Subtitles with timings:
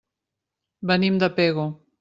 [0.93, 1.71] Venim de Pego.